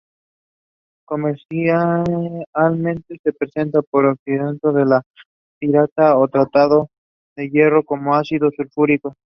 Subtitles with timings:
[1.05, 5.01] Comercialmente se prepara por oxidación de la
[5.59, 6.87] pirita, o tratando
[7.37, 9.13] hierro con ácido sulfúrico.